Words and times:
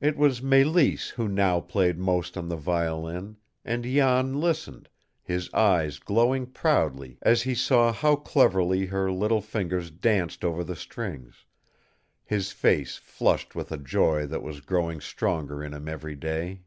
It 0.00 0.16
was 0.16 0.40
Mélisse 0.40 1.10
who 1.10 1.28
now 1.28 1.60
played 1.60 1.98
most 1.98 2.38
on 2.38 2.48
the 2.48 2.56
violin, 2.56 3.36
and 3.66 3.84
Jan 3.84 4.40
listened, 4.40 4.88
his 5.22 5.52
eyes 5.52 5.98
glowing 5.98 6.46
proudly 6.46 7.18
as 7.20 7.42
he 7.42 7.54
saw 7.54 7.92
how 7.92 8.16
cleverly 8.16 8.86
her 8.86 9.12
little 9.12 9.42
fingers 9.42 9.90
danced 9.90 10.42
over 10.42 10.64
the 10.64 10.74
strings, 10.74 11.44
his 12.24 12.50
face 12.52 12.96
flushed 12.96 13.54
with 13.54 13.70
a 13.70 13.76
joy 13.76 14.24
that 14.24 14.42
was 14.42 14.62
growing 14.62 15.02
stronger 15.02 15.62
in 15.62 15.74
him 15.74 15.86
every 15.86 16.16
day. 16.16 16.62